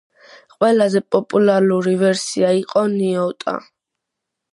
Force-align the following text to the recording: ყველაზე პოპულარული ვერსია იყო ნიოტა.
ყველაზე 0.53 1.01
პოპულარული 1.15 1.93
ვერსია 1.99 2.53
იყო 2.61 2.83
ნიოტა. 2.95 3.55